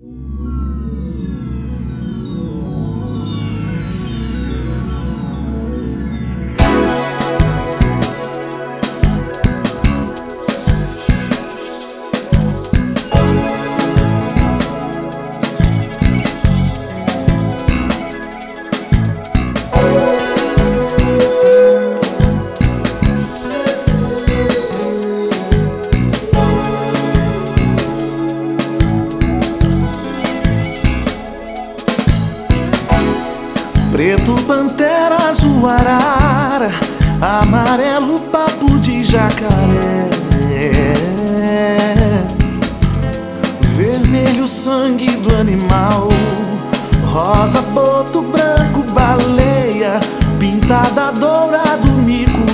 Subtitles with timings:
[0.00, 0.27] Ooh.
[33.98, 36.70] Preto, pantera, azul, arara
[37.20, 40.08] Amarelo, papo de jacaré.
[43.74, 46.10] Vermelho, sangue do animal
[47.12, 49.98] Rosa, boto, branco, baleia
[50.38, 52.46] Pintada, dourado, mico,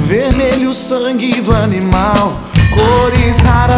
[0.00, 2.38] Vermelho, sangue do animal
[2.74, 3.77] Cores raras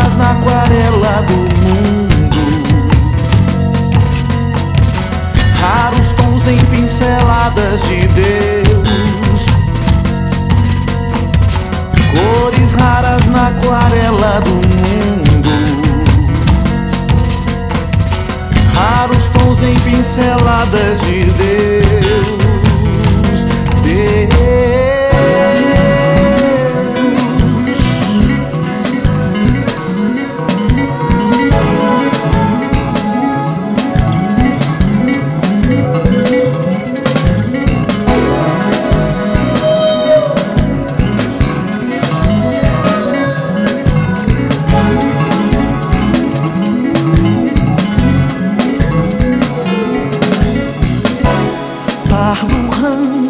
[19.01, 22.29] Raros tons em pinceladas de Deus.
[23.83, 24.69] Deus.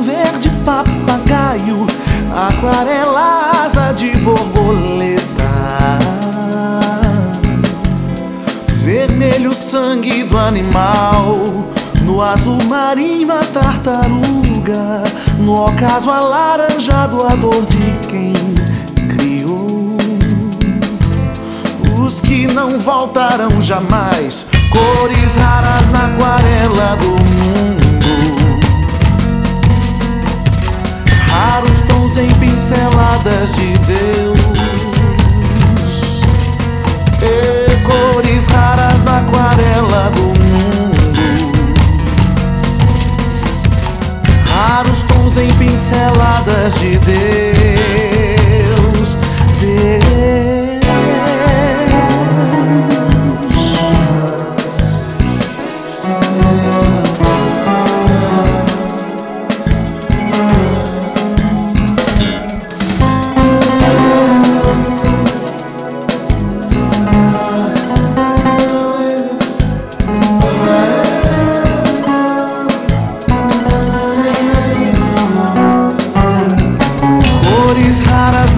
[0.02, 1.86] Verde, papagaio,
[2.32, 5.20] aquarela, asa de borboleta,
[8.72, 11.68] vermelho, sangue do animal,
[12.02, 15.02] no azul marinho a tartaruga,
[15.38, 18.34] no ocaso alaranjado a dor de quem
[19.08, 19.96] criou.
[22.02, 27.19] Os que não voltarão jamais, cores raras na aquarela do
[32.60, 34.38] pinceladas de Deus.
[37.22, 41.00] E cores raras na aquarela do mundo.
[44.46, 48.09] Raros tons em pinceladas de Deus.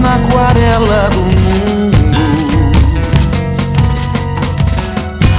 [0.03, 1.97] Na aquarela do mundo.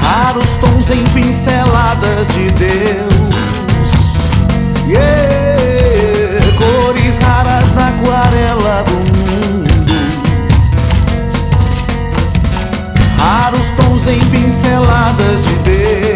[0.00, 3.34] Raros tons em pinceladas de Deus.
[4.88, 9.94] Yeah, cores raras na aquarela do mundo.
[13.18, 16.13] Raros tons em pinceladas de Deus.